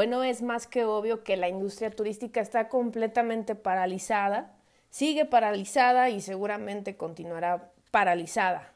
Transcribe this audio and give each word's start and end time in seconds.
Bueno, 0.00 0.24
es 0.24 0.40
más 0.40 0.66
que 0.66 0.86
obvio 0.86 1.24
que 1.24 1.36
la 1.36 1.50
industria 1.50 1.90
turística 1.90 2.40
está 2.40 2.70
completamente 2.70 3.54
paralizada, 3.54 4.56
sigue 4.88 5.26
paralizada 5.26 6.08
y 6.08 6.22
seguramente 6.22 6.96
continuará 6.96 7.70
paralizada 7.90 8.72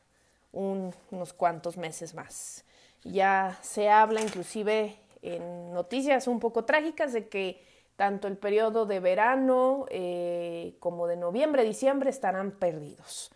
unos 0.52 1.32
cuantos 1.32 1.78
meses 1.78 2.12
más. 2.12 2.66
Ya 3.04 3.58
se 3.62 3.88
habla 3.88 4.20
inclusive 4.20 4.96
en 5.22 5.72
noticias 5.72 6.28
un 6.28 6.40
poco 6.40 6.66
trágicas 6.66 7.14
de 7.14 7.26
que 7.26 7.64
tanto 7.96 8.28
el 8.28 8.36
periodo 8.36 8.84
de 8.84 9.00
verano 9.00 9.86
eh, 9.88 10.76
como 10.78 11.06
de 11.06 11.16
noviembre, 11.16 11.64
diciembre 11.64 12.10
estarán 12.10 12.50
perdidos. 12.50 13.30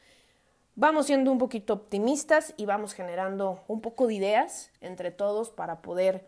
Vamos 0.81 1.07
siendo 1.07 1.33
un 1.33 1.39
poquito 1.39 1.73
optimistas 1.73 2.53
y 2.59 2.67
vamos 2.67 2.93
generando 2.93 3.65
un 3.67 3.81
poco 3.81 4.07
de 4.07 4.15
ideas 4.15 4.71
entre 4.83 5.11
todos 5.11 5.49
para 5.51 5.81
poder, 5.81 6.27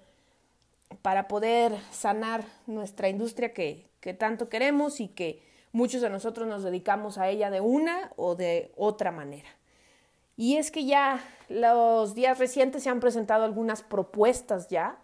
para 1.03 1.29
poder 1.29 1.73
sanar 1.91 2.45
nuestra 2.67 3.09
industria 3.09 3.53
que, 3.53 3.91
que 4.01 4.15
tanto 4.15 4.49
queremos 4.49 5.01
y 5.01 5.09
que 5.09 5.43
muchos 5.73 6.03
de 6.03 6.11
nosotros 6.11 6.49
nos 6.49 6.63
dedicamos 6.63 7.19
a 7.19 7.29
ella 7.29 7.51
de 7.51 7.61
una 7.61 8.13
o 8.17 8.35
de 8.35 8.73
otra 8.77 9.11
manera. 9.11 9.49
Y 10.37 10.57
es 10.57 10.71
que 10.71 10.87
ya 10.87 11.23
los 11.49 12.15
días 12.15 12.39
recientes 12.39 12.83
se 12.83 12.89
han 12.89 13.01
presentado 13.01 13.45
algunas 13.45 13.83
propuestas 13.83 14.69
ya. 14.69 14.99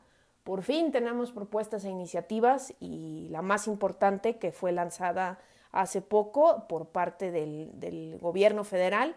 Por 0.45 0.63
fin 0.63 0.93
tenemos 0.93 1.33
propuestas 1.33 1.85
e 1.85 1.91
iniciativas 1.91 2.73
y 2.81 3.29
la 3.31 3.43
más 3.43 3.67
importante 3.67 4.39
que 4.39 4.53
fue 4.53 4.73
lanzada 4.73 5.39
hace 5.73 6.01
poco 6.01 6.67
por 6.69 6.89
parte 6.89 7.31
del, 7.31 8.17
gobierno 8.19 8.65
federal 8.65 9.15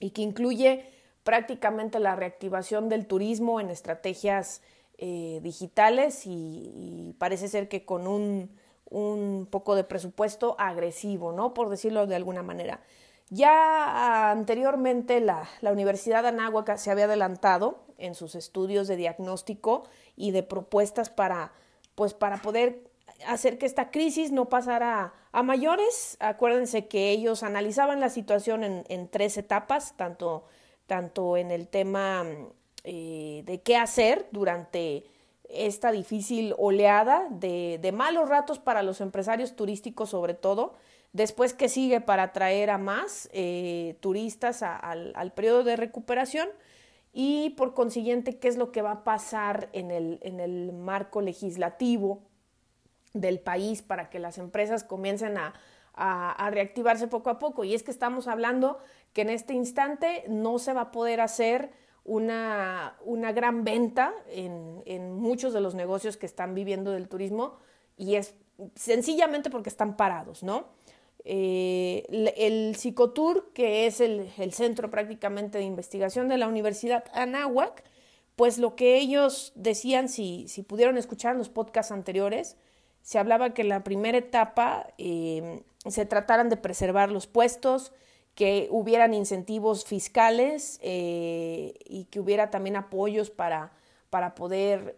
y 0.00 0.10
que 0.10 0.22
incluye 0.22 0.86
prácticamente 1.24 2.00
la 2.00 2.16
reactivación 2.16 2.88
del 2.88 3.06
turismo 3.06 3.60
en 3.60 3.68
estrategias 3.68 4.62
eh, 5.04 5.40
digitales 5.42 6.22
y, 6.26 7.16
parece 7.18 7.48
ser 7.48 7.68
que 7.68 7.84
con 7.84 8.06
un, 8.06 8.56
un 8.88 9.48
poco 9.50 9.74
de 9.74 9.82
presupuesto 9.82 10.54
agresivo, 10.60 11.32
¿no? 11.32 11.54
Por 11.54 11.70
decirlo 11.70 12.06
de 12.06 12.14
alguna 12.14 12.44
manera. 12.44 12.82
Ya 13.28 14.30
anteriormente 14.30 15.18
la, 15.20 15.48
Universidad 15.62 16.22
de 16.22 16.28
Anáhuac 16.28 16.76
se 16.76 16.92
había 16.92 17.06
adelantado 17.06 17.82
en 17.98 18.14
sus 18.14 18.36
estudios 18.36 18.86
de 18.86 18.94
diagnóstico 18.94 19.82
y 20.14 20.30
de 20.30 20.44
propuestas 20.44 21.10
para, 21.10 21.52
pues, 21.96 22.14
para 22.14 22.36
poder 22.40 22.88
hacer 23.26 23.58
que 23.58 23.66
esta 23.66 23.90
crisis 23.90 24.30
no 24.30 24.48
pasara 24.48 25.14
a 25.32 25.42
mayores. 25.42 26.16
Acuérdense 26.20 26.86
que 26.86 27.10
ellos 27.10 27.42
analizaban 27.42 27.98
la 27.98 28.08
situación 28.08 28.62
en, 28.62 29.08
tres 29.08 29.36
etapas, 29.36 29.96
tanto, 29.96 30.44
tanto 30.86 31.36
en 31.36 31.50
el 31.50 31.66
tema 31.66 32.24
eh, 32.84 33.42
de 33.46 33.60
qué 33.62 33.76
hacer 33.76 34.28
durante 34.32 35.04
esta 35.48 35.92
difícil 35.92 36.54
oleada 36.58 37.26
de, 37.30 37.92
malos 37.94 38.28
ratos 38.28 38.58
para 38.58 38.82
los 38.82 39.00
empresarios 39.00 39.54
turísticos 39.56 40.10
sobre 40.10 40.34
todo, 40.34 40.74
Después, 41.12 41.52
¿qué 41.52 41.68
sigue 41.68 42.00
para 42.00 42.22
atraer 42.22 42.70
a 42.70 42.78
más 42.78 43.28
eh, 43.34 43.98
turistas 44.00 44.62
al, 44.62 45.32
periodo 45.34 45.62
de 45.62 45.76
recuperación? 45.76 46.48
Y 47.12 47.50
por 47.50 47.74
consiguiente, 47.74 48.38
¿qué 48.38 48.48
es 48.48 48.56
lo 48.56 48.72
que 48.72 48.80
va 48.80 48.92
a 48.92 49.04
pasar 49.04 49.68
en 49.74 49.90
el, 49.90 50.18
en 50.22 50.40
el 50.40 50.72
marco 50.72 51.20
legislativo 51.20 52.22
del 53.12 53.40
país 53.40 53.82
para 53.82 54.08
que 54.08 54.18
las 54.18 54.38
empresas 54.38 54.84
comiencen 54.84 55.36
a, 55.36 55.52
reactivarse 56.50 57.08
poco 57.08 57.28
a 57.28 57.38
poco? 57.38 57.64
Y 57.64 57.74
es 57.74 57.82
que 57.82 57.90
estamos 57.90 58.26
hablando 58.26 58.78
que 59.12 59.20
en 59.20 59.28
este 59.28 59.52
instante 59.52 60.24
no 60.28 60.58
se 60.58 60.72
va 60.72 60.80
a 60.80 60.92
poder 60.92 61.20
hacer 61.20 61.72
una, 62.04 62.96
una 63.04 63.32
gran 63.32 63.64
venta 63.64 64.12
en, 64.28 64.82
en 64.86 65.14
muchos 65.14 65.52
de 65.52 65.60
los 65.60 65.74
negocios 65.74 66.16
que 66.16 66.26
están 66.26 66.54
viviendo 66.54 66.90
del 66.90 67.08
turismo 67.08 67.58
y 67.96 68.16
es 68.16 68.34
sencillamente 68.74 69.50
porque 69.50 69.68
están 69.68 69.96
parados, 69.96 70.42
¿no? 70.42 70.66
Eh, 71.24 72.04
el 72.36 72.74
Psicotour, 72.74 73.52
que 73.52 73.86
es 73.86 74.00
el, 74.00 74.30
centro 74.52 74.90
prácticamente 74.90 75.58
de 75.58 75.64
investigación 75.64 76.28
de 76.28 76.36
la 76.36 76.48
Universidad 76.48 77.04
Anáhuac, 77.14 77.84
pues 78.34 78.58
lo 78.58 78.74
que 78.74 78.96
ellos 78.96 79.52
decían, 79.54 80.08
si, 80.08 80.46
si 80.48 80.62
pudieron 80.62 80.98
escuchar 80.98 81.36
los 81.36 81.48
podcasts 81.48 81.92
anteriores, 81.92 82.56
se 83.02 83.18
hablaba 83.18 83.54
que 83.54 83.62
en 83.62 83.68
la 83.68 83.84
primera 83.84 84.18
etapa 84.18 84.88
eh, 84.98 85.62
se 85.86 86.06
trataran 86.06 86.48
de 86.48 86.56
preservar 86.56 87.10
los 87.10 87.26
puestos, 87.26 87.92
que 88.34 88.68
hubieran 88.70 89.14
incentivos 89.14 89.84
fiscales 89.84 90.78
eh, 90.82 91.74
y 91.84 92.04
que 92.06 92.20
hubiera 92.20 92.50
también 92.50 92.76
apoyos 92.76 93.30
para, 93.30 93.72
para 94.10 94.34
poder 94.34 94.96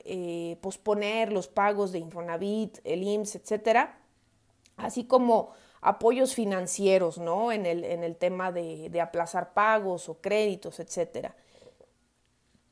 posponer 0.61 1.33
los 1.33 1.49
pagos 1.49 1.93
de 1.93 1.99
Infonavit, 1.99 2.79
el 2.85 3.03
IMSS, 3.03 3.37
etcétera, 3.37 3.99
así 4.77 5.05
como 5.05 5.51
apoyos 5.85 6.35
financieros, 6.35 7.19
¿no? 7.19 7.53
En 7.53 7.67
el, 7.67 7.85
en 7.85 8.03
el 8.03 8.17
tema 8.17 8.51
de, 8.51 8.89
de, 8.89 9.01
aplazar 9.01 9.53
pagos 9.53 10.09
o 10.09 10.21
créditos, 10.21 10.81
etcétera. 10.81 11.37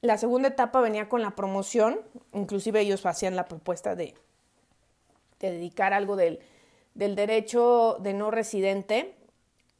La 0.00 0.18
segunda 0.18 0.48
etapa 0.48 0.80
venía 0.80 1.08
con 1.08 1.22
la 1.22 1.36
promoción, 1.36 2.00
inclusive 2.32 2.80
ellos 2.80 3.04
hacían 3.06 3.36
la 3.36 3.46
propuesta 3.46 3.94
de, 3.94 4.14
dedicar 5.38 5.92
algo 5.92 6.16
del, 6.16 6.40
del, 6.94 7.14
derecho 7.14 7.98
de 8.00 8.14
no 8.14 8.30
residente 8.30 9.14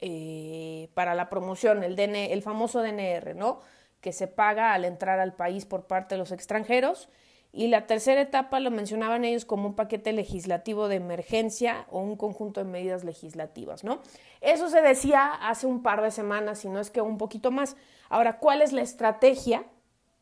eh, 0.05 0.89
para 0.95 1.15
la 1.15 1.29
promoción, 1.29 1.81
el, 1.81 1.97
el 1.97 2.41
famoso 2.41 2.81
DNR, 2.81 3.35
¿no? 3.35 3.61
Que 4.01 4.11
se 4.11 4.27
paga 4.27 4.73
al 4.73 4.83
entrar 4.83 5.21
al 5.21 5.33
país 5.33 5.65
por 5.65 5.87
parte 5.87 6.15
de 6.15 6.19
los 6.19 6.33
extranjeros 6.33 7.07
y 7.53 7.67
la 7.67 7.87
tercera 7.87 8.19
etapa 8.19 8.59
lo 8.59 8.69
mencionaban 8.69 9.23
ellos 9.23 9.45
como 9.45 9.65
un 9.65 9.75
paquete 9.75 10.11
legislativo 10.11 10.89
de 10.89 10.95
emergencia 10.95 11.85
o 11.89 12.01
un 12.01 12.17
conjunto 12.17 12.61
de 12.61 12.69
medidas 12.69 13.05
legislativas, 13.05 13.85
¿no? 13.85 14.01
Eso 14.41 14.67
se 14.69 14.81
decía 14.81 15.31
hace 15.35 15.67
un 15.67 15.81
par 15.81 16.01
de 16.01 16.11
semanas, 16.11 16.59
si 16.59 16.67
no 16.67 16.81
es 16.81 16.91
que 16.91 16.99
un 16.99 17.17
poquito 17.17 17.49
más. 17.49 17.77
Ahora, 18.09 18.39
¿cuál 18.39 18.61
es 18.61 18.73
la 18.73 18.81
estrategia 18.81 19.63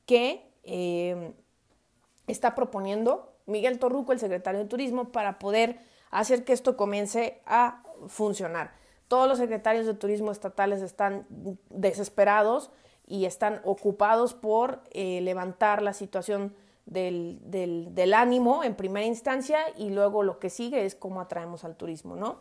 que 0.06 0.48
eh, 0.62 1.34
está 2.28 2.54
proponiendo 2.54 3.34
Miguel 3.48 3.80
Torruco, 3.80 4.12
el 4.12 4.20
secretario 4.20 4.60
de 4.60 4.68
Turismo, 4.68 5.12
para 5.12 5.40
poder 5.40 5.80
hacer 6.12 6.44
que 6.44 6.54
esto 6.54 6.78
comience 6.78 7.42
a 7.48 7.82
funcionar? 8.08 8.80
Todos 9.12 9.28
los 9.28 9.40
secretarios 9.40 9.86
de 9.86 9.94
turismo 9.94 10.32
estatales 10.32 10.82
están 10.82 11.26
desesperados 11.70 12.72
y 13.06 13.26
están 13.26 13.60
ocupados 13.66 14.34
por 14.34 14.80
eh, 14.92 15.20
levantar 15.20 15.82
la 15.82 15.92
situación 15.92 16.56
del, 16.86 18.14
ánimo 18.16 18.64
en 18.64 18.74
primera 18.74 19.06
instancia 19.06 19.60
y 19.76 19.90
luego 19.90 20.24
lo 20.24 20.40
que 20.40 20.50
sigue 20.50 20.86
es 20.86 20.96
cómo 20.96 21.20
atraemos 21.20 21.66
al 21.66 21.76
turismo, 21.76 22.16
¿no? 22.16 22.40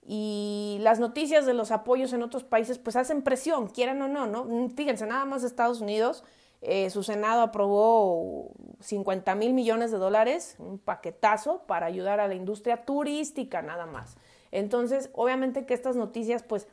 Y 0.00 0.78
las 0.80 1.00
noticias 1.00 1.44
de 1.44 1.54
los 1.54 1.72
apoyos 1.72 2.12
en 2.12 2.22
otros 2.22 2.44
países 2.44 2.78
pues 2.78 2.94
hacen 2.94 3.22
presión, 3.22 3.66
quieran 3.66 4.00
o 4.00 4.06
no, 4.06 4.28
¿no? 4.28 4.68
Fíjense, 4.76 5.06
nada 5.06 5.24
más 5.24 5.42
Estados 5.42 5.80
Unidos, 5.80 6.22
eh, 6.60 6.88
su 6.90 7.02
Senado 7.02 7.42
aprobó 7.42 8.52
50 8.78 9.34
mil 9.34 9.54
millones 9.54 9.90
de 9.90 9.98
dólares, 9.98 10.54
un 10.60 10.78
paquetazo 10.78 11.62
para 11.66 11.86
ayudar 11.86 12.20
a 12.20 12.28
la 12.28 12.36
industria 12.36 12.84
turística 12.84 13.60
nada 13.60 13.86
más. 13.86 14.16
Entonces, 14.52 15.10
obviamente 15.12 15.66
que 15.66 15.74
estas 15.74 15.96
noticias 15.96 16.42
pues 16.42 16.66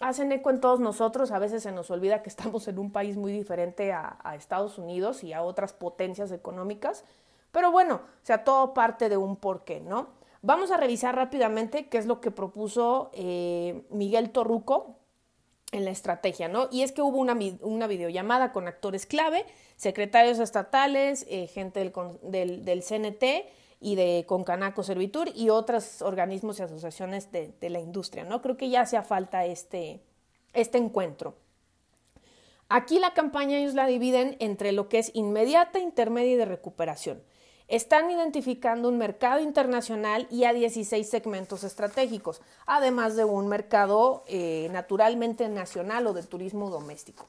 hacen 0.00 0.32
eco 0.32 0.50
en 0.50 0.60
todos 0.60 0.80
nosotros. 0.80 1.30
A 1.30 1.38
veces 1.38 1.62
se 1.62 1.72
nos 1.72 1.90
olvida 1.90 2.22
que 2.22 2.28
estamos 2.28 2.66
en 2.68 2.78
un 2.78 2.90
país 2.90 3.16
muy 3.16 3.32
diferente 3.32 3.92
a, 3.92 4.18
Estados 4.36 4.78
Unidos 4.78 5.24
y 5.24 5.32
a 5.32 5.42
otras 5.42 5.72
potencias 5.72 6.30
económicas. 6.32 7.04
Pero 7.52 7.70
bueno, 7.70 7.96
o 7.96 8.26
sea, 8.26 8.44
todo 8.44 8.74
parte 8.74 9.08
de 9.08 9.16
un 9.16 9.36
porqué, 9.36 9.80
¿no? 9.80 10.08
Vamos 10.42 10.70
a 10.70 10.76
revisar 10.76 11.16
rápidamente 11.16 11.88
qué 11.88 11.98
es 11.98 12.06
lo 12.06 12.20
que 12.20 12.30
propuso 12.30 13.10
eh, 13.14 13.82
Miguel 13.90 14.30
Torruco 14.30 14.96
en 15.72 15.84
la 15.84 15.90
estrategia, 15.90 16.48
¿no? 16.48 16.68
Y 16.70 16.82
es 16.82 16.92
que 16.92 17.02
hubo 17.02 17.16
una, 17.18 17.36
una 17.62 17.86
videollamada 17.86 18.52
con 18.52 18.68
actores 18.68 19.06
clave, 19.06 19.44
secretarios 19.76 20.38
estatales, 20.38 21.26
eh, 21.28 21.46
gente 21.46 21.80
del, 21.80 21.92
del, 22.22 22.64
del 22.64 22.82
CNT, 22.82 23.24
y 23.80 23.94
de 23.94 24.24
Concanaco 24.26 24.82
Servitur 24.82 25.30
y 25.34 25.50
otros 25.50 26.02
organismos 26.02 26.58
y 26.58 26.62
asociaciones 26.62 27.30
de, 27.32 27.54
la 27.70 27.80
industria. 27.80 28.24
¿no? 28.24 28.42
Creo 28.42 28.56
que 28.56 28.70
ya 28.70 28.82
hacía 28.82 29.02
falta 29.02 29.44
este, 29.44 30.00
este 30.52 30.78
encuentro. 30.78 31.34
Aquí 32.68 32.98
la 32.98 33.14
campaña 33.14 33.58
ellos 33.58 33.74
la 33.74 33.86
dividen 33.86 34.36
entre 34.40 34.72
lo 34.72 34.88
que 34.88 34.98
es 34.98 35.10
inmediata, 35.14 35.78
intermedia 35.78 36.32
y 36.32 36.36
de 36.36 36.46
recuperación. 36.46 37.22
Están 37.68 38.10
identificando 38.10 38.88
un 38.88 38.96
mercado 38.96 39.40
internacional 39.40 40.28
y 40.30 40.44
a 40.44 40.52
16 40.52 41.08
segmentos 41.08 41.64
estratégicos, 41.64 42.40
además 42.64 43.16
de 43.16 43.24
un 43.24 43.48
mercado 43.48 44.24
eh, 44.28 44.68
naturalmente 44.72 45.48
nacional 45.48 46.06
o 46.06 46.12
de 46.12 46.22
turismo 46.22 46.70
doméstico. 46.70 47.26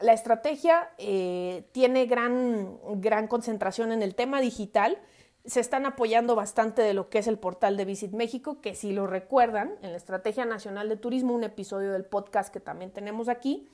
La 0.00 0.12
estrategia 0.12 0.90
eh, 0.98 1.64
tiene 1.72 2.06
gran, 2.06 2.78
gran 3.00 3.28
concentración 3.28 3.92
en 3.92 4.02
el 4.02 4.14
tema 4.14 4.40
digital, 4.40 4.98
se 5.46 5.60
están 5.60 5.86
apoyando 5.86 6.34
bastante 6.34 6.82
de 6.82 6.94
lo 6.94 7.08
que 7.08 7.18
es 7.18 7.26
el 7.26 7.38
portal 7.38 7.76
de 7.76 7.84
Visit 7.84 8.12
México, 8.12 8.60
que 8.60 8.74
si 8.74 8.92
lo 8.92 9.06
recuerdan, 9.06 9.74
en 9.82 9.92
la 9.92 9.96
Estrategia 9.96 10.44
Nacional 10.44 10.88
de 10.88 10.96
Turismo, 10.96 11.34
un 11.34 11.44
episodio 11.44 11.92
del 11.92 12.04
podcast 12.04 12.52
que 12.52 12.60
también 12.60 12.90
tenemos 12.90 13.28
aquí, 13.28 13.68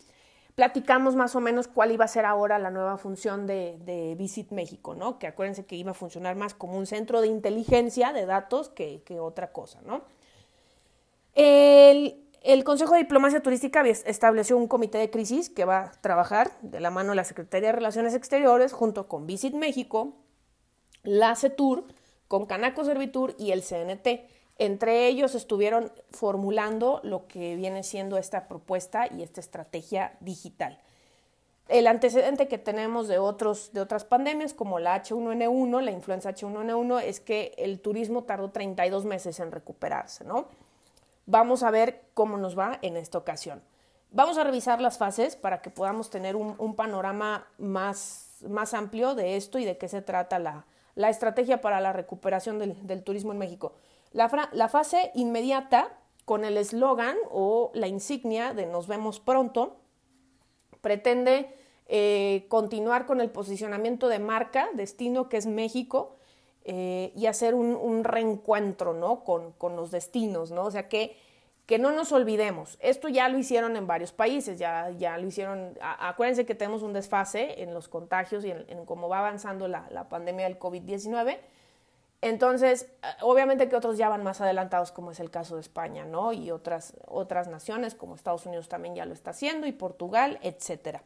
platicamos 0.55 1.17
más 1.17 1.35
o 1.35 1.41
menos 1.41 1.69
cuál 1.69 1.93
iba 1.93 2.05
a 2.05 2.09
ser 2.09 2.27
ahora 2.27 2.59
la 2.59 2.71
nueva 2.71 2.99
función 2.99 3.47
de, 3.47 4.15
Visit 4.19 4.51
México, 4.51 4.95
¿no? 4.95 5.19
Que 5.19 5.27
acuérdense 5.27 5.65
que 5.65 5.77
iba 5.77 5.93
a 5.93 5.95
funcionar 5.95 6.37
más 6.37 6.53
como 6.53 6.77
un 6.77 6.87
centro 6.87 7.21
de 7.23 7.29
inteligencia 7.29 8.13
de 8.13 8.27
datos 8.27 8.69
que, 8.69 9.03
otra 9.19 9.53
cosa, 9.53 9.81
¿no? 9.87 10.03
El, 11.35 12.23
el, 12.43 12.65
Consejo 12.65 12.93
de 12.93 12.99
Diplomacia 12.99 13.41
Turística 13.41 13.81
estableció 13.81 14.59
un 14.59 14.69
comité 14.69 14.99
de 14.99 15.09
crisis 15.09 15.49
que 15.49 15.65
va 15.65 15.85
a 15.85 15.93
trabajar 16.03 16.51
de 16.61 16.81
la 16.81 16.91
mano 16.91 17.11
de 17.11 17.17
la 17.17 17.25
Secretaría 17.25 17.69
de 17.69 17.77
Relaciones 17.77 18.15
Exteriores 18.15 18.75
junto 18.75 19.09
con 19.09 19.27
Visit 19.27 19.55
México, 19.55 20.13
la 21.03 21.35
CETUR, 21.35 21.85
con 22.29 22.47
Canaco 22.47 22.85
Servitur 22.85 23.35
y 23.39 23.51
el 23.51 23.63
CNT. 23.63 24.29
Entre 24.59 25.07
ellos 25.09 25.35
estuvieron 25.35 25.93
formulando 26.11 27.01
lo 27.03 27.27
que 27.27 27.57
viene 27.57 27.83
siendo 27.83 28.17
esta 28.17 28.49
propuesta 28.49 29.07
y 29.07 29.23
esta 29.23 29.41
estrategia 29.41 30.17
digital. 30.21 30.79
El 31.69 31.87
antecedente 31.87 32.49
que 32.49 32.59
tenemos 32.59 33.09
de, 33.09 33.19
otros, 33.19 33.73
de 33.73 33.81
otras 33.81 34.05
pandemias, 34.05 34.53
como 34.53 34.79
la 34.79 35.03
H1N1, 35.03 35.81
la 35.81 35.91
influenza 35.91 36.35
H1N1, 36.35 37.03
es 37.03 37.21
que 37.21 37.55
el 37.57 37.81
turismo 37.81 38.25
tardó 38.25 38.51
32 38.51 39.05
meses 39.05 39.41
en 39.41 39.53
recuperarse, 39.53 40.25
¿no? 40.25 40.49
Vamos 41.27 41.63
a 41.63 41.71
ver 41.71 42.03
cómo 42.15 42.37
nos 42.37 42.59
va 42.59 42.79
en 42.83 42.97
esta 42.97 43.19
ocasión. 43.19 43.63
Vamos 44.11 44.37
a 44.39 44.45
revisar 44.45 44.81
las 44.81 44.99
fases 44.99 45.37
para 45.37 45.63
que 45.63 45.71
podamos 45.71 46.11
tener 46.11 46.37
un, 46.37 46.75
panorama 46.75 47.47
más, 47.59 48.41
más, 48.47 48.75
amplio 48.75 49.15
de 49.15 49.37
esto 49.37 49.59
y 49.59 49.65
de 49.65 49.79
qué 49.79 49.89
se 49.89 50.03
trata 50.03 50.39
la, 50.39 50.67
estrategia 50.97 51.61
para 51.61 51.81
la 51.81 51.93
recuperación 51.93 52.59
del 52.59 53.03
turismo 53.03 53.33
en 53.33 53.39
México. 53.39 53.75
La, 54.13 54.69
fase 54.69 55.11
inmediata, 55.15 55.89
con 56.25 56.45
el 56.45 56.57
eslogan 56.57 57.17
o 57.31 57.71
la 57.75 57.89
insignia 57.89 58.53
de 58.53 58.67
nos 58.67 58.87
vemos 58.87 59.21
pronto, 59.21 59.77
pretende 60.81 61.55
eh, 61.87 62.47
continuar 62.49 63.07
con 63.07 63.21
el 63.21 63.31
posicionamiento 63.31 64.09
de 64.09 64.19
marca, 64.19 64.69
destino 64.75 65.29
que 65.29 65.39
es 65.39 65.47
México, 65.47 66.17
eh, 66.65 67.13
y 67.17 67.27
hacer 67.27 67.55
un, 67.55 68.05
reencuentro 68.05 68.93
¿no? 68.93 69.25
con, 69.25 69.77
los 69.77 69.91
destinos, 69.91 70.51
¿no? 70.53 70.67
O 70.67 70.71
sea, 70.71 70.89
que, 70.89 71.17
que 71.67 71.79
no 71.79 71.93
nos 71.93 72.13
olvidemos. 72.13 72.77
Esto 72.81 73.09
ya 73.09 73.29
lo 73.29 73.39
hicieron 73.39 73.77
en 73.77 73.87
varios 73.87 74.13
países, 74.13 74.59
ya, 74.59 74.91
ya 74.91 75.17
lo 75.19 75.27
hicieron. 75.27 75.79
acuérdense 75.81 76.45
que 76.45 76.55
tenemos 76.55 76.83
un 76.83 76.93
desfase 76.93 77.63
en 77.63 77.73
los 77.73 77.89
contagios 77.89 78.45
y 78.45 78.51
en, 78.51 78.85
cómo 78.85 79.09
va 79.09 79.21
avanzando 79.21 79.69
la, 79.69 79.87
la 79.91 80.09
pandemia 80.09 80.47
del 80.47 80.59
COVID-19 80.59 81.39
entonces, 82.23 82.89
eh, 83.03 83.07
obviamente 83.21 83.69
que 83.69 83.77
otros 83.77 83.99
ya 83.99 84.09
van 84.09 84.23
más 84.23 84.41
adelantados, 84.41 84.93
como 84.93 85.11
es 85.11 85.19
el 85.19 85.31
caso 85.31 85.57
de 85.57 85.61
España, 85.61 86.05
¿no? 86.05 86.33
Y 86.33 86.53
otras, 86.53 86.95
otras 87.09 87.49
naciones, 87.49 87.97
como 87.97 88.15
Estados 88.15 88.47
Unidos 88.47 88.69
también 88.69 88.95
ya 88.95 89.05
lo 89.05 89.13
está 89.13 89.31
haciendo, 89.31 89.67
y 89.67 89.73
Portugal, 89.73 90.39
etcétera. 90.41 91.03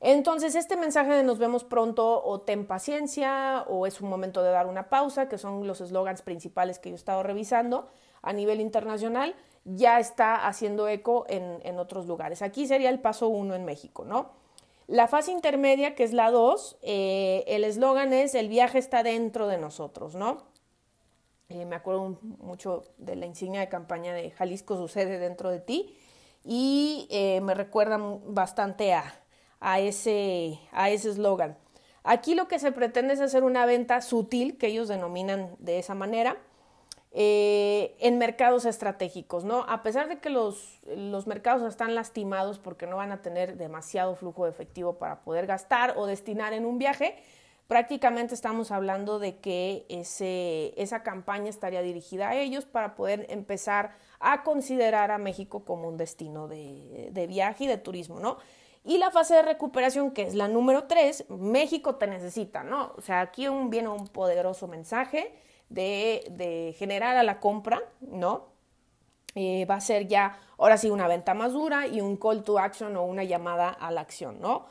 Entonces, 0.00 0.56
este 0.56 0.76
mensaje 0.76 1.12
de 1.12 1.22
nos 1.22 1.38
vemos 1.38 1.62
pronto 1.62 2.22
o 2.24 2.40
ten 2.40 2.66
paciencia 2.66 3.64
o 3.68 3.86
es 3.86 4.00
un 4.00 4.10
momento 4.10 4.42
de 4.42 4.50
dar 4.50 4.66
una 4.66 4.90
pausa, 4.90 5.28
que 5.28 5.38
son 5.38 5.66
los 5.68 5.80
eslogans 5.80 6.20
principales 6.20 6.80
que 6.80 6.90
yo 6.90 6.96
he 6.96 6.98
estado 6.98 7.22
revisando 7.22 7.88
a 8.20 8.32
nivel 8.32 8.60
internacional, 8.60 9.36
ya 9.64 9.98
está 9.98 10.46
haciendo 10.46 10.88
eco 10.88 11.24
en, 11.28 11.60
en 11.62 11.78
otros 11.78 12.06
lugares. 12.06 12.42
Aquí 12.42 12.66
sería 12.66 12.90
el 12.90 13.00
paso 13.00 13.28
uno 13.28 13.54
en 13.54 13.64
México, 13.64 14.04
¿no? 14.04 14.30
La 14.86 15.08
fase 15.08 15.32
intermedia, 15.32 15.94
que 15.94 16.04
es 16.04 16.12
la 16.12 16.30
2, 16.30 16.78
eh, 16.82 17.44
el 17.46 17.64
eslogan 17.64 18.12
es 18.12 18.34
el 18.34 18.48
viaje 18.48 18.78
está 18.78 19.02
dentro 19.02 19.48
de 19.48 19.56
nosotros, 19.56 20.14
¿no? 20.14 20.42
Eh, 21.48 21.64
me 21.64 21.76
acuerdo 21.76 22.18
mucho 22.20 22.84
de 22.98 23.16
la 23.16 23.26
insignia 23.26 23.60
de 23.60 23.68
campaña 23.68 24.12
de 24.12 24.30
Jalisco 24.30 24.76
sucede 24.76 25.18
dentro 25.18 25.50
de 25.50 25.60
ti 25.60 25.96
y 26.44 27.06
eh, 27.10 27.40
me 27.40 27.54
recuerda 27.54 27.98
bastante 28.26 28.92
a, 28.92 29.14
a 29.60 29.80
ese 29.80 30.58
eslogan. 30.72 31.56
Aquí 32.02 32.34
lo 32.34 32.48
que 32.48 32.58
se 32.58 32.70
pretende 32.70 33.14
es 33.14 33.20
hacer 33.20 33.44
una 33.44 33.64
venta 33.64 34.02
sutil, 34.02 34.58
que 34.58 34.66
ellos 34.66 34.88
denominan 34.88 35.56
de 35.58 35.78
esa 35.78 35.94
manera, 35.94 36.36
eh, 37.16 37.94
en 38.00 38.18
mercados 38.18 38.64
estratégicos, 38.64 39.44
¿no? 39.44 39.64
A 39.68 39.84
pesar 39.84 40.08
de 40.08 40.18
que 40.18 40.30
los, 40.30 40.80
los, 40.96 41.28
mercados 41.28 41.62
están 41.62 41.94
lastimados 41.94 42.58
porque 42.58 42.88
no 42.88 42.96
van 42.96 43.12
a 43.12 43.22
tener 43.22 43.56
demasiado 43.56 44.16
flujo 44.16 44.46
de 44.46 44.50
efectivo 44.50 44.98
para 44.98 45.20
poder 45.20 45.46
gastar 45.46 45.94
o 45.96 46.06
destinar 46.06 46.54
en 46.54 46.66
un 46.66 46.76
viaje, 46.76 47.14
prácticamente 47.68 48.34
estamos 48.34 48.72
hablando 48.72 49.20
de 49.20 49.36
que 49.36 49.86
ese, 49.88 50.74
esa 50.76 51.04
campaña 51.04 51.50
estaría 51.50 51.82
dirigida 51.82 52.30
a 52.30 52.34
ellos 52.34 52.64
para 52.64 52.96
poder 52.96 53.26
empezar 53.30 53.92
a 54.18 54.42
considerar 54.42 55.12
a 55.12 55.18
México 55.18 55.64
como 55.64 55.86
un 55.86 55.96
destino 55.96 56.48
de, 56.48 57.10
de 57.12 57.26
viaje 57.28 57.62
y 57.62 57.66
de 57.68 57.78
turismo, 57.78 58.18
¿no? 58.18 58.38
Y 58.82 58.98
la 58.98 59.12
fase 59.12 59.36
de 59.36 59.42
recuperación, 59.42 60.10
que 60.10 60.22
es 60.22 60.34
la 60.34 60.48
número 60.48 60.88
tres, 60.88 61.24
México 61.28 61.94
te 61.94 62.08
necesita, 62.08 62.64
¿no? 62.64 62.92
O 62.96 63.02
sea, 63.02 63.20
aquí 63.20 63.46
viene 63.68 63.88
un 63.88 64.08
poderoso 64.08 64.66
mensaje 64.66 65.32
de, 65.68 66.74
generar 66.78 67.16
a 67.16 67.22
la 67.22 67.40
compra, 67.40 67.82
¿no? 68.00 68.46
Eh, 69.34 69.66
va 69.66 69.76
a 69.76 69.80
ser 69.80 70.06
ya, 70.06 70.38
ahora 70.58 70.78
sí, 70.78 70.90
una 70.90 71.08
venta 71.08 71.34
más 71.34 71.52
dura 71.52 71.86
y 71.86 72.00
un 72.00 72.16
call 72.16 72.44
to 72.44 72.58
action 72.58 72.96
o 72.96 73.04
una 73.04 73.24
llamada 73.24 73.68
a 73.68 73.90
la 73.90 74.00
acción, 74.00 74.40
¿no? 74.40 74.66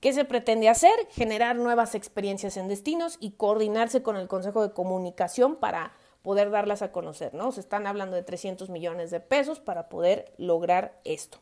¿Qué 0.00 0.12
se 0.12 0.24
pretende 0.24 0.68
hacer? 0.68 0.92
Generar 1.10 1.56
nuevas 1.56 1.94
experiencias 1.94 2.56
en 2.56 2.68
destinos 2.68 3.18
y 3.20 3.32
coordinarse 3.32 4.02
con 4.02 4.16
el 4.16 4.28
Consejo 4.28 4.62
de 4.62 4.72
Comunicación 4.72 5.56
para 5.56 5.92
poder 6.22 6.50
darlas 6.50 6.82
a 6.82 6.90
conocer, 6.90 7.34
¿no? 7.34 7.52
Se 7.52 7.60
están 7.60 7.86
hablando 7.86 8.16
de 8.16 8.22
300 8.22 8.70
millones 8.70 9.10
de 9.10 9.20
pesos 9.20 9.60
para 9.60 9.88
poder 9.88 10.32
lograr 10.38 10.98
esto. 11.04 11.38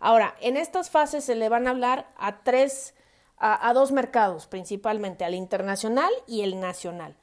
Ahora, 0.00 0.34
en 0.40 0.56
estas 0.56 0.90
fases 0.90 1.24
se 1.24 1.34
le 1.34 1.48
van 1.48 1.66
a 1.66 1.70
hablar 1.70 2.08
a 2.16 2.42
tres, 2.42 2.94
a 3.36 3.72
dos 3.74 3.92
mercados 3.92 4.46
principalmente, 4.46 5.24
al 5.24 5.34
internacional 5.34 6.10
y 6.26 6.42
el 6.42 6.60
nacional. 6.60 7.16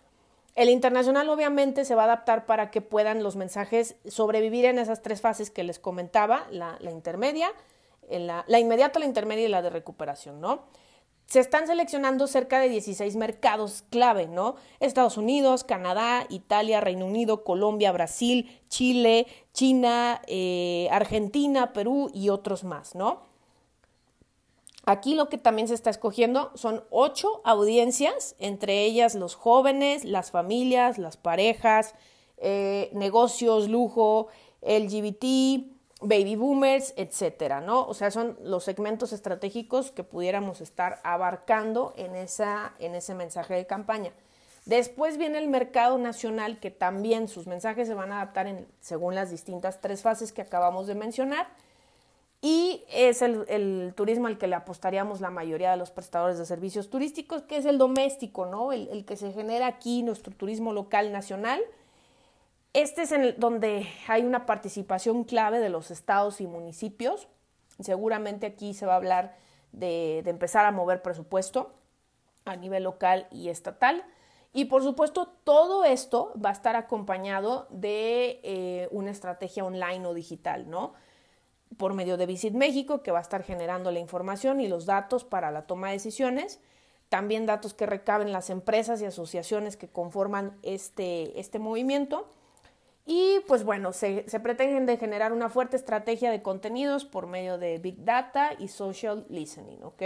El 0.56 0.70
internacional 0.70 1.30
obviamente 1.30 1.84
se 1.84 1.96
va 1.96 2.04
a 2.04 2.06
adaptar 2.06 2.46
para 2.46 2.72
que 2.72 2.80
puedan 2.82 3.24
los 3.24 3.36
mensajes 3.36 3.98
sobrevivir 4.08 4.66
en 4.66 4.80
esas 4.80 5.02
tres 5.02 5.20
fases 5.20 5.52
que 5.52 5.66
les 5.66 5.80
comentaba, 5.80 6.48
la, 6.50 6.78
intermedia, 6.90 7.52
la, 8.10 8.46
la, 8.48 8.60
inmediata, 8.60 9.00
la 9.00 9.06
intermedia 9.06 9.46
y 9.46 9.50
la 9.50 9.62
de 9.62 9.70
recuperación, 9.70 10.40
¿no? 10.40 10.64
Se 11.26 11.40
están 11.40 11.66
seleccionando 11.66 12.28
cerca 12.28 12.60
de 12.60 12.70
16 12.70 13.16
mercados 13.16 13.84
clave, 13.90 14.28
¿no? 14.28 14.56
Estados 14.80 15.18
Unidos, 15.18 15.64
Canadá, 15.64 16.26
Italia, 16.30 16.80
Reino 16.82 17.06
Unido, 17.06 17.44
Colombia, 17.44 17.92
Brasil, 17.92 18.62
Chile, 18.70 19.26
China, 19.52 20.22
eh, 20.28 20.88
Argentina, 20.92 21.74
Perú 21.74 22.12
y 22.14 22.30
otros 22.30 22.64
más, 22.64 22.96
¿no? 22.96 23.24
Aquí 24.86 25.16
lo 25.16 25.30
que 25.30 25.40
también 25.40 25.68
se 25.68 25.74
está 25.74 25.90
escogiendo 25.90 26.52
son 26.54 26.84
ocho 26.92 27.42
audiencias, 27.44 28.36
entre 28.38 28.84
ellas 28.84 29.16
los 29.16 29.34
jóvenes, 29.34 30.06
las 30.06 30.30
familias, 30.30 31.00
las 31.00 31.18
parejas, 31.18 31.96
eh, 32.38 32.92
negocios, 32.94 33.68
lujo, 33.68 34.28
LGBT, 34.62 35.66
baby 36.02 36.36
boomers, 36.36 36.94
etcétera, 36.98 37.62
¿no? 37.62 37.88
O 37.88 37.96
sea, 37.96 38.12
son 38.12 38.38
los 38.44 38.64
segmentos 38.64 39.12
estratégicos 39.12 39.92
que 39.92 40.04
pudiéramos 40.04 40.62
estar 40.62 41.00
abarcando 41.04 41.94
en, 41.98 42.16
esa, 42.16 42.74
en 42.78 42.94
ese 42.94 43.16
mensaje 43.16 43.56
de 43.56 43.66
campaña. 43.66 44.12
Después 44.66 45.18
viene 45.18 45.40
el 45.40 45.48
mercado 45.48 45.98
nacional, 45.98 46.60
que 46.60 46.72
también 46.72 47.28
sus 47.28 47.48
mensajes 47.48 47.88
se 47.88 47.94
van 47.94 48.12
a 48.12 48.22
adaptar 48.22 48.48
en, 48.48 48.68
según 48.82 49.16
las 49.16 49.32
distintas 49.32 49.82
tres 49.82 50.02
fases 50.02 50.32
que 50.32 50.42
acabamos 50.42 50.86
de 50.88 50.96
mencionar 50.96 51.48
y 52.42 52.84
es 52.90 53.22
el, 53.22 53.94
turismo 53.96 54.28
al 54.28 54.38
que 54.38 54.48
le 54.48 54.56
apostaríamos 54.56 55.22
la 55.22 55.30
mayoría 55.30 55.72
de 55.72 55.78
los 55.78 55.92
prestadores 55.92 56.38
de 56.38 56.46
servicios 56.46 56.90
turísticos, 56.90 57.42
que 57.42 57.58
es 57.58 57.66
el 57.66 57.78
doméstico, 57.78 58.46
¿no? 58.46 58.72
El, 58.72 59.06
que 59.06 59.16
se 59.16 59.32
genera 59.32 59.68
aquí, 59.68 60.04
nuestro 60.04 60.34
turismo 60.34 60.74
local 60.74 61.12
nacional. 61.12 61.62
Este 62.74 63.04
es 63.04 63.12
el, 63.12 63.40
donde 63.40 63.88
hay 64.08 64.24
una 64.24 64.46
participación 64.46 65.24
clave 65.24 65.60
de 65.60 65.70
los 65.70 65.92
estados 65.92 66.42
y 66.42 66.48
municipios. 66.48 67.28
Seguramente 67.80 68.46
aquí 68.46 68.74
se 68.74 68.86
va 68.86 68.94
a 68.94 68.98
hablar 68.98 69.36
de, 69.72 70.20
empezar 70.20 70.66
a 70.66 70.72
mover 70.72 71.02
presupuesto 71.02 71.74
a 72.46 72.56
nivel 72.56 72.84
local 72.84 73.28
y 73.32 73.50
estatal. 73.50 74.04
Y 74.54 74.66
por 74.66 74.84
supuesto, 74.84 75.34
todo 75.44 75.84
esto 75.84 76.32
va 76.44 76.50
a 76.50 76.54
estar 76.54 76.76
acompañado 76.76 77.68
de 77.72 78.40
eh, 78.44 78.88
una 78.92 79.12
estrategia 79.12 79.66
online 79.66 80.06
o 80.06 80.14
digital, 80.14 80.70
¿no? 80.70 80.94
Por 81.78 81.94
medio 81.94 82.18
de 82.18 82.26
Visit 82.26 82.54
México, 82.54 83.02
que 83.02 83.12
va 83.12 83.20
a 83.20 83.22
estar 83.22 83.44
generando 83.44 83.92
la 83.92 84.00
información 84.00 84.62
y 84.62 84.68
los 84.68 84.86
datos 84.86 85.24
para 85.24 85.52
la 85.52 85.68
toma 85.68 85.88
de 85.88 85.94
decisiones, 85.94 86.60
también 87.10 87.46
datos 87.46 87.74
que 87.74 87.86
recaben 87.86 88.32
las 88.32 88.50
empresas 88.50 89.02
y 89.02 89.06
asociaciones 89.06 89.78
que 89.78 89.88
conforman 89.88 90.58
este, 90.64 91.40
este 91.40 91.60
movimiento. 91.60 92.28
Y 93.06 93.40
pues 93.48 93.64
bueno, 93.64 93.94
se, 93.94 94.28
se 94.28 94.40
pretende 94.40 94.98
generar 94.98 95.32
una 95.32 95.50
fuerte 95.50 95.76
estrategia 95.76 96.32
de 96.32 96.42
contenidos 96.42 97.06
por 97.06 97.28
medio 97.28 97.58
de 97.58 97.78
Big 97.78 98.04
Data 98.04 98.52
y 98.58 98.68
Social 98.68 99.26
Listening, 99.30 99.84
¿ok? 99.84 100.04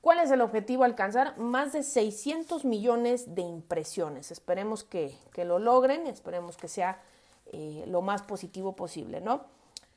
¿Cuál 0.00 0.20
es 0.20 0.30
el 0.30 0.40
objetivo? 0.40 0.84
Alcanzar 0.84 1.38
más 1.38 1.72
de 1.72 1.82
600 1.82 2.64
millones 2.64 3.34
de 3.34 3.42
impresiones. 3.42 4.30
Esperemos 4.30 4.84
que, 4.84 5.14
lo 5.36 5.58
logren, 5.58 6.06
esperemos 6.06 6.56
que 6.56 6.68
sea 6.68 7.00
eh, 7.46 7.84
lo 7.86 8.00
más 8.00 8.22
positivo 8.22 8.74
posible, 8.76 9.20
¿no? 9.20 9.42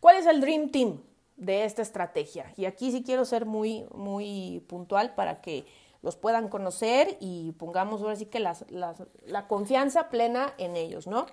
¿Cuál 0.02 0.18
es 0.18 0.26
el 0.26 0.42
Dream 0.42 0.70
Team? 0.72 1.00
de 1.42 1.66
esta 1.66 1.82
estrategia. 1.82 2.54
Y 2.56 2.66
aquí 2.66 2.92
sí 2.92 3.02
quiero 3.04 3.26
ser 3.26 3.48
muy, 3.48 3.86
muy 3.96 4.64
puntual 4.68 5.16
para 5.16 5.42
que 5.42 5.66
los 6.04 6.16
puedan 6.16 6.48
conocer 6.50 7.18
y 7.20 7.54
pongamos 7.54 8.02
ahora 8.02 8.16
sí 8.16 8.28
que 8.28 8.40
la 8.40 9.48
confianza 9.48 10.10
plena 10.10 10.54
en 10.60 10.76
ellos, 10.76 11.08
¿no? 11.08 11.26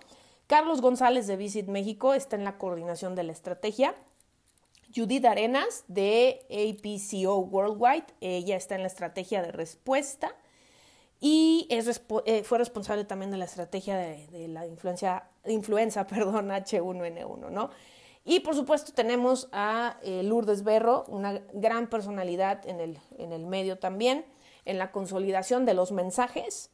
Carlos 0.46 0.80
González 0.80 1.26
de 1.26 1.36
Visit 1.36 1.68
México 1.68 2.14
está 2.14 2.36
en 2.36 2.44
la 2.44 2.56
coordinación 2.56 3.14
de 3.14 3.22
la 3.22 3.32
estrategia. 3.32 3.94
Judith 4.96 5.26
Arenas 5.26 5.84
de 5.88 6.40
APCO 6.48 7.38
Worldwide, 7.40 8.06
ella 8.22 8.56
está 8.56 8.74
en 8.74 8.80
la 8.80 8.86
estrategia 8.86 9.42
de 9.42 9.52
respuesta 9.52 10.34
y 11.20 11.68
eh, 11.68 12.42
fue 12.44 12.56
responsable 12.56 13.04
también 13.04 13.30
de 13.30 13.36
la 13.36 13.44
estrategia 13.44 13.98
de, 13.98 14.48
la 14.48 14.66
influencia, 14.66 15.28
influenza 15.44 16.06
perdón, 16.06 16.48
H1N1, 16.48 17.50
¿no? 17.50 17.68
Y 18.30 18.40
por 18.40 18.54
supuesto 18.54 18.92
tenemos 18.92 19.48
a 19.52 19.96
eh, 20.02 20.22
Lourdes 20.22 20.62
Berro, 20.62 21.06
una 21.08 21.40
gran 21.54 21.88
personalidad 21.88 22.68
en 22.68 22.78
el, 22.78 22.98
en 23.16 23.32
el 23.32 23.46
medio 23.46 23.78
también, 23.78 24.26
en 24.66 24.76
la 24.76 24.92
consolidación 24.92 25.64
de 25.64 25.72
los 25.72 25.92
mensajes. 25.92 26.68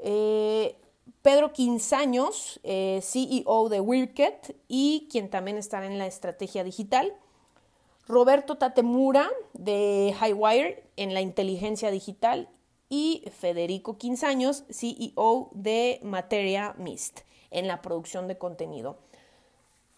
Eh, 0.00 0.76
Pedro 1.22 1.54
Quinzaños, 1.54 2.60
CEO 2.62 3.68
de 3.70 3.80
Wicket 3.80 4.54
y 4.68 5.08
quien 5.10 5.30
también 5.30 5.56
está 5.56 5.82
en 5.86 5.96
la 5.96 6.06
estrategia 6.06 6.62
digital. 6.62 7.14
Roberto 8.06 8.58
Tatemura 8.58 9.30
de 9.54 10.14
Highwire 10.20 10.84
en 10.96 11.14
la 11.14 11.22
inteligencia 11.22 11.90
digital 11.90 12.50
y 12.90 13.24
Federico 13.40 13.96
Quinzaños, 13.96 14.64
CEO 14.68 15.48
de 15.52 16.00
Materia 16.02 16.74
Mist 16.76 17.20
en 17.50 17.66
la 17.66 17.80
producción 17.80 18.28
de 18.28 18.36
contenido. 18.36 18.98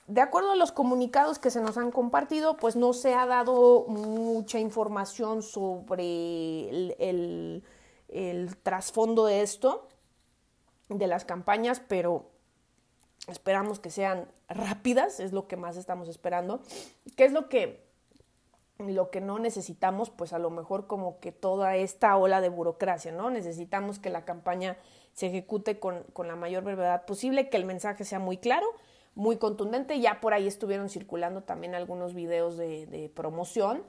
De 0.07 0.21
acuerdo 0.21 0.53
a 0.53 0.57
los 0.57 0.71
comunicados 0.71 1.39
que 1.39 1.51
se 1.51 1.63
nos 1.63 1.79
han 1.79 1.91
compartido, 1.91 2.59
pues 2.59 2.77
no 2.77 2.93
se 2.93 3.15
ha 3.15 3.25
dado 3.25 3.87
mucha 3.89 4.59
información 4.59 5.43
sobre 5.43 6.69
el, 6.99 7.65
trasfondo 8.63 9.25
de 9.25 9.41
esto, 9.41 9.89
de 10.91 11.07
las 11.07 11.25
campañas, 11.25 11.81
pero 11.89 12.29
esperamos 13.29 13.81
que 13.81 13.91
sean 13.91 14.29
rápidas, 14.47 15.21
es 15.21 15.33
lo 15.33 15.49
que 15.49 15.57
más 15.57 15.79
estamos 15.79 16.09
esperando. 16.09 16.61
¿Qué 17.17 17.25
es 17.25 17.33
lo 17.33 17.49
que, 17.49 17.83
lo 18.79 19.11
que 19.11 19.23
no 19.23 19.39
necesitamos? 19.39 20.11
Pues 20.11 20.35
a 20.35 20.39
lo 20.39 20.51
mejor 20.51 20.87
como 20.87 21.19
que 21.19 21.33
toda 21.33 21.77
esta 21.77 22.15
ola 22.19 22.43
de 22.43 22.51
burocracia, 22.51 23.11
¿no? 23.11 23.31
Necesitamos 23.31 23.99
que 23.99 24.11
la 24.11 24.27
campaña 24.27 24.77
se 25.15 25.29
ejecute 25.29 25.79
con, 25.81 26.03
con 26.13 26.29
la 26.29 26.37
mayor 26.37 26.63
brevedad 26.63 27.07
posible, 27.07 27.49
que 27.49 27.57
el 27.57 27.65
mensaje 27.65 28.05
sea 28.05 28.19
muy 28.19 28.37
claro 28.37 28.67
muy 29.15 29.37
contundente. 29.37 30.01
Ya 30.01 30.21
por 30.21 30.35
ahí 30.35 30.47
estuvieron 30.47 30.89
circulando 30.89 31.43
también 31.43 31.75
algunos 31.75 32.15
videos 32.15 32.57
de, 32.57 33.11
promoción. 33.15 33.83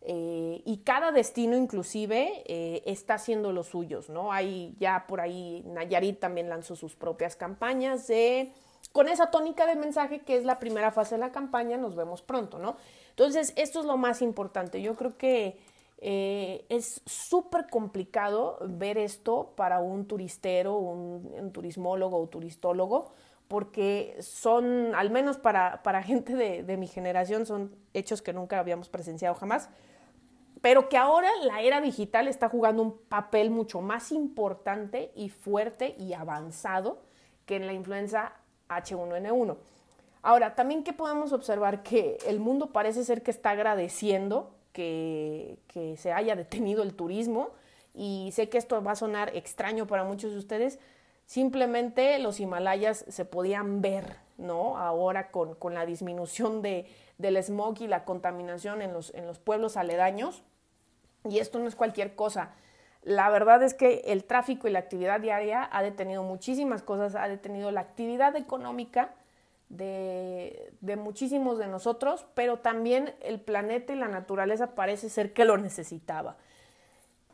Eh, 0.00 0.62
y 0.64 0.78
cada 0.78 1.10
destino 1.10 1.56
inclusive 1.56 2.44
eh, 2.46 2.82
está 2.86 3.14
haciendo 3.14 3.52
los 3.52 3.66
suyos, 3.66 4.08
¿no? 4.08 4.32
Hay 4.32 4.76
ya 4.78 5.06
por 5.08 5.20
ahí, 5.20 5.64
Nayarit 5.66 6.20
también 6.20 6.48
lanzó 6.48 6.76
sus 6.76 6.94
propias 6.94 7.34
campañas 7.34 8.06
de, 8.06 8.52
con 8.92 9.08
esa 9.08 9.32
tónica 9.32 9.66
de 9.66 9.74
mensaje 9.74 10.20
que 10.20 10.36
es 10.36 10.44
la 10.44 10.60
primera 10.60 10.92
fase 10.92 11.16
de 11.16 11.20
la 11.20 11.32
campaña, 11.32 11.76
nos 11.78 11.96
vemos 11.96 12.22
pronto, 12.22 12.60
¿no? 12.60 12.76
Entonces, 13.10 13.52
esto 13.56 13.80
es 13.80 13.86
lo 13.86 13.96
más 13.96 14.22
importante. 14.22 14.80
Yo 14.80 14.94
creo 14.94 15.18
que 15.18 15.58
eh, 16.00 16.64
es 16.68 17.02
súper 17.06 17.66
complicado 17.68 18.58
ver 18.60 18.98
esto 18.98 19.52
para 19.56 19.80
un 19.80 20.06
turistero, 20.06 20.76
un, 20.76 21.34
un 21.36 21.52
turismólogo 21.52 22.20
o 22.22 22.28
turistólogo, 22.28 23.10
porque 23.48 24.16
son, 24.20 24.94
al 24.94 25.10
menos 25.10 25.38
para, 25.38 25.82
para 25.82 26.02
gente 26.04 26.34
de, 26.34 26.62
de, 26.62 26.76
mi 26.76 26.86
generación, 26.86 27.46
son 27.46 27.74
hechos 27.94 28.22
que 28.22 28.32
nunca 28.32 28.58
habíamos 28.58 28.88
presenciado 28.88 29.34
jamás, 29.34 29.68
pero 30.60 30.88
que 30.88 30.96
ahora 30.96 31.28
la 31.44 31.60
era 31.62 31.80
digital 31.80 32.28
está 32.28 32.48
jugando 32.48 32.82
un 32.82 32.98
papel 32.98 33.50
mucho 33.50 33.80
más 33.80 34.12
importante 34.12 35.12
y 35.14 35.28
fuerte 35.28 35.94
y 35.98 36.12
avanzado 36.12 37.00
que 37.46 37.56
en 37.56 37.66
la 37.66 37.72
influenza 37.72 38.32
H1N1. 38.68 39.56
Ahora, 40.22 40.54
también 40.54 40.84
que 40.84 40.92
podemos 40.92 41.32
observar 41.32 41.82
que 41.82 42.18
el 42.26 42.40
mundo 42.40 42.72
parece 42.72 43.04
ser 43.04 43.22
que 43.22 43.30
está 43.30 43.50
agradeciendo 43.50 44.54
que, 44.72 45.58
que 45.68 45.96
se 45.96 46.12
haya 46.12 46.36
detenido 46.36 46.82
el 46.82 46.94
turismo 46.94 47.50
y 47.94 48.30
sé 48.32 48.48
que 48.48 48.58
esto 48.58 48.82
va 48.82 48.92
a 48.92 48.96
sonar 48.96 49.34
extraño 49.36 49.86
para 49.86 50.04
muchos 50.04 50.32
de 50.32 50.38
ustedes, 50.38 50.78
Simplemente 51.28 52.18
los 52.20 52.40
Himalayas 52.40 53.04
se 53.06 53.26
podían 53.26 53.82
ver, 53.82 54.16
¿no? 54.38 54.78
Ahora 54.78 55.30
con, 55.30 55.56
con 55.56 55.74
la 55.74 55.84
disminución 55.84 56.62
de, 56.62 56.86
del 57.18 57.36
smog 57.42 57.82
y 57.82 57.86
la 57.86 58.06
contaminación 58.06 58.80
en 58.80 58.94
los, 58.94 59.12
en 59.12 59.26
los 59.26 59.38
pueblos 59.38 59.76
aledaños. 59.76 60.42
Y 61.28 61.40
esto 61.40 61.58
no 61.58 61.68
es 61.68 61.76
cualquier 61.76 62.14
cosa. 62.14 62.54
La 63.02 63.28
verdad 63.28 63.62
es 63.62 63.74
que 63.74 64.04
el 64.06 64.24
tráfico 64.24 64.68
y 64.68 64.70
la 64.70 64.78
actividad 64.78 65.20
diaria 65.20 65.68
ha 65.70 65.82
detenido 65.82 66.22
muchísimas 66.22 66.82
cosas, 66.82 67.14
ha 67.14 67.28
detenido 67.28 67.70
la 67.72 67.80
actividad 67.82 68.34
económica 68.34 69.10
de, 69.68 70.72
de, 70.80 70.96
muchísimos 70.96 71.58
de 71.58 71.66
nosotros, 71.66 72.24
pero 72.32 72.60
también 72.60 73.14
el 73.20 73.38
planeta 73.38 73.92
y 73.92 73.96
la 73.96 74.08
naturaleza 74.08 74.74
parece 74.74 75.10
ser 75.10 75.34
que 75.34 75.44
lo 75.44 75.58
necesitaba. 75.58 76.38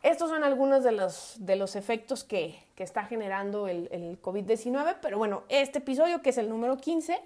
Estos 0.05 0.29
son 0.29 0.43
algunos 0.43 0.83
de 0.83 0.91
los, 0.91 1.33
de 1.39 1.55
los 1.55 1.75
efectos 1.75 2.23
que, 2.23 2.59
está 2.77 3.05
generando 3.05 3.67
el, 3.67 3.89
el 3.91 4.21
COVID-19, 4.21 4.97
pero 5.01 5.17
bueno, 5.17 5.41
este 5.49 5.79
episodio, 5.79 6.21
que 6.21 6.29
es 6.29 6.37
el 6.37 6.47
número 6.47 6.77
15, 6.77 7.19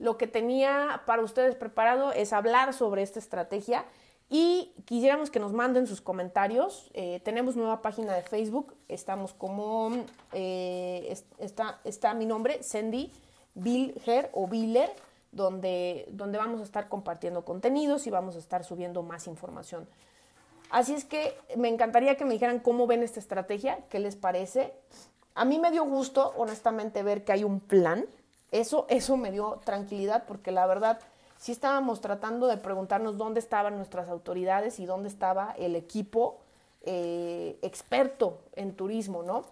lo 0.00 0.18
que 0.18 0.26
tenía 0.26 1.02
para 1.06 1.22
ustedes 1.22 1.54
preparado 1.54 2.10
es 2.10 2.32
hablar 2.32 2.74
sobre 2.74 3.02
esta 3.02 3.20
estrategia 3.20 3.84
y 4.28 4.72
quisiéramos 4.84 5.30
que 5.30 5.38
nos 5.38 5.52
manden 5.52 5.86
sus 5.86 6.00
comentarios. 6.00 6.90
Eh, 6.94 7.20
tenemos 7.24 7.54
nueva 7.54 7.82
página 7.82 8.12
de 8.14 8.22
Facebook, 8.22 8.74
estamos 8.88 9.32
como, 9.32 9.92
eh, 10.32 11.16
está, 11.38 11.78
está 11.84 12.14
mi 12.14 12.26
nombre, 12.26 12.64
Sandy 12.64 13.12
Bilger 13.54 14.30
o 14.32 14.48
Biller, 14.48 14.90
donde, 15.30 16.08
donde 16.10 16.38
vamos 16.38 16.60
a 16.62 16.64
estar 16.64 16.88
compartiendo 16.88 17.44
contenidos 17.44 18.08
y 18.08 18.10
vamos 18.10 18.34
a 18.34 18.40
estar 18.40 18.64
subiendo 18.64 19.04
más 19.04 19.28
información 19.28 19.86
Así 20.70 20.94
es 20.94 21.04
que 21.04 21.36
me 21.56 21.68
encantaría 21.68 22.16
que 22.16 22.24
me 22.24 22.34
dijeran 22.34 22.58
cómo 22.58 22.86
ven 22.86 23.02
esta 23.02 23.20
estrategia, 23.20 23.78
qué 23.90 23.98
les 23.98 24.16
parece. 24.16 24.72
A 25.34 25.44
mí 25.44 25.58
me 25.58 25.70
dio 25.70 25.84
gusto, 25.84 26.32
honestamente, 26.36 27.02
ver 27.02 27.24
que 27.24 27.32
hay 27.32 27.44
un 27.44 27.60
plan. 27.60 28.06
Eso, 28.50 28.86
eso 28.88 29.16
me 29.16 29.30
dio 29.30 29.60
tranquilidad 29.64 30.24
porque 30.26 30.52
la 30.52 30.66
verdad 30.66 30.98
sí 31.38 31.52
estábamos 31.52 32.00
tratando 32.00 32.46
de 32.46 32.56
preguntarnos 32.56 33.18
dónde 33.18 33.40
estaban 33.40 33.76
nuestras 33.76 34.08
autoridades 34.08 34.78
y 34.78 34.86
dónde 34.86 35.08
estaba 35.08 35.54
el 35.58 35.76
equipo 35.76 36.38
eh, 36.82 37.58
experto 37.62 38.38
en 38.54 38.74
turismo, 38.74 39.22
¿no? 39.22 39.44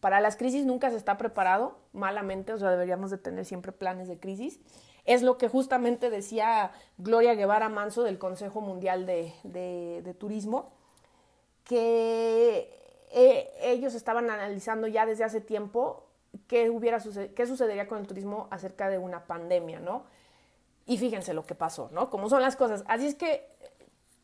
Para 0.00 0.20
las 0.20 0.36
crisis 0.36 0.64
nunca 0.64 0.90
se 0.90 0.96
está 0.96 1.18
preparado 1.18 1.78
malamente, 1.92 2.52
o 2.52 2.58
sea, 2.58 2.70
deberíamos 2.70 3.10
de 3.10 3.18
tener 3.18 3.44
siempre 3.44 3.72
planes 3.72 4.08
de 4.08 4.18
crisis. 4.18 4.60
Es 5.04 5.22
lo 5.22 5.38
que 5.38 5.48
justamente 5.48 6.10
decía 6.10 6.72
Gloria 6.98 7.34
Guevara 7.34 7.68
Manso 7.68 8.02
del 8.02 8.18
Consejo 8.18 8.60
Mundial 8.60 9.06
de, 9.06 10.16
Turismo, 10.18 10.72
que 11.64 12.70
eh, 13.12 13.50
ellos 13.62 13.94
estaban 13.94 14.30
analizando 14.30 14.86
ya 14.86 15.06
desde 15.06 15.24
hace 15.24 15.40
tiempo 15.40 16.04
qué, 16.46 16.70
hubiera 16.70 16.98
qué 17.34 17.46
sucedería 17.46 17.88
con 17.88 17.98
el 17.98 18.06
turismo 18.06 18.48
acerca 18.50 18.88
de 18.90 18.98
una 18.98 19.24
pandemia, 19.26 19.80
¿no? 19.80 20.04
Y 20.86 20.98
fíjense 20.98 21.34
lo 21.34 21.44
que 21.44 21.54
pasó, 21.54 21.90
¿no? 21.92 22.10
Cómo 22.10 22.28
son 22.28 22.40
las 22.40 22.56
cosas. 22.56 22.84
Así 22.86 23.06
es 23.06 23.14
que 23.14 23.46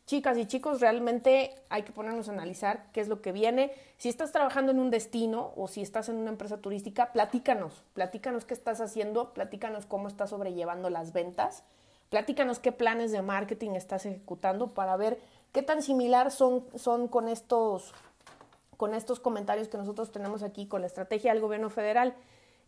chicas 0.05 0.37
y 0.37 0.45
chicos, 0.45 0.81
realmente 0.81 1.55
hay 1.69 1.83
que 1.83 1.91
ponernos 1.91 2.29
a 2.29 2.31
analizar 2.31 2.85
qué 2.93 3.01
es 3.01 3.07
lo 3.07 3.21
que 3.21 3.31
viene. 3.31 3.71
Si 3.97 4.09
estás 4.09 4.31
trabajando 4.31 4.71
en 4.71 4.79
un 4.79 4.91
destino 4.91 5.51
o 5.55 5.67
si 5.67 5.81
estás 5.81 6.09
en 6.09 6.17
una 6.17 6.29
empresa 6.29 6.57
turística, 6.57 7.11
platícanos, 7.11 7.83
platícanos 7.93 8.45
qué 8.45 8.53
estás 8.53 8.81
haciendo, 8.81 9.33
platícanos 9.33 9.85
cómo 9.85 10.07
estás 10.07 10.29
sobrellevando 10.29 10.89
las 10.89 11.11
ventas, 11.11 11.63
platícanos 12.09 12.59
qué 12.59 12.71
planes 12.71 13.11
de 13.11 13.21
marketing 13.21 13.71
estás 13.71 14.05
ejecutando 14.05 14.67
para 14.67 14.95
ver 14.95 15.19
qué 15.51 15.63
tan 15.63 15.81
similar 15.81 16.31
son, 16.31 16.65
son 16.75 17.07
con, 17.07 17.27
estos, 17.27 17.93
con 18.77 18.93
estos 18.93 19.19
comentarios 19.19 19.69
que 19.69 19.77
nosotros 19.77 20.11
tenemos 20.11 20.43
aquí 20.43 20.67
con 20.67 20.81
la 20.81 20.87
estrategia 20.87 21.33
del 21.33 21.41
gobierno 21.41 21.71
federal. 21.71 22.13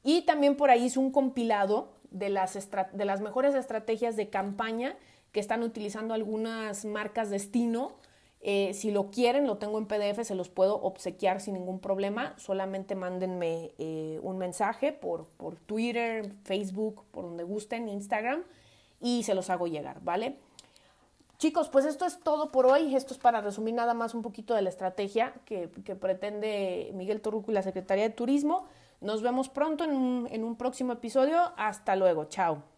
Y 0.03 0.23
también 0.23 0.55
por 0.55 0.71
ahí 0.71 0.85
hice 0.85 0.99
un 0.99 1.11
compilado 1.11 1.89
de 2.09 2.29
las, 2.29 2.69
de 2.93 3.05
las 3.05 3.21
mejores 3.21 3.53
estrategias 3.53 4.15
de 4.15 4.29
campaña 4.29 4.95
que 5.37 5.41
están 5.41 5.61
utilizando 5.61 6.15
algunas 6.15 6.83
marcas 6.83 7.29
destino. 7.29 7.91
Eh, 8.41 8.73
si 8.73 8.89
lo 8.89 9.11
quieren, 9.11 9.45
lo 9.45 9.59
tengo 9.59 9.77
en 9.77 9.85
PDF, 9.85 10.23
se 10.23 10.33
los 10.33 10.49
puedo 10.49 10.81
obsequiar 10.81 11.41
sin 11.41 11.53
ningún 11.53 11.79
problema. 11.79 12.33
Solamente 12.37 12.95
mándenme 12.95 13.69
eh, 13.77 14.19
un 14.23 14.39
mensaje 14.39 14.93
por, 14.93 15.25
por 15.25 15.55
Twitter, 15.55 16.27
Facebook, 16.43 17.03
por 17.11 17.25
donde 17.25 17.43
gusten, 17.43 17.87
Instagram, 17.87 18.45
y 18.99 19.21
se 19.21 19.35
los 19.35 19.51
hago 19.51 19.67
llegar, 19.67 20.01
¿vale? 20.01 20.39
Chicos, 21.37 21.69
pues 21.69 21.85
esto 21.85 22.07
es 22.07 22.19
todo 22.21 22.51
por 22.51 22.65
hoy. 22.65 22.95
Esto 22.95 23.13
es 23.13 23.19
para 23.19 23.39
resumir 23.39 23.75
nada 23.75 23.93
más 23.93 24.15
un 24.15 24.23
poquito 24.23 24.55
de 24.55 24.63
la 24.63 24.69
estrategia 24.69 25.35
que, 25.45 25.67
pretende 25.67 26.89
Miguel 26.95 27.21
Torruco 27.21 27.51
y 27.51 27.53
la 27.53 27.61
Secretaría 27.61 28.05
de 28.05 28.09
Turismo. 28.09 28.65
Nos 29.01 29.21
vemos 29.21 29.49
pronto 29.49 29.83
en 29.83 30.43
un 30.43 30.55
próximo 30.55 30.93
episodio. 30.93 31.37
Hasta 31.57 31.95
luego. 31.95 32.25
Chao. 32.25 32.76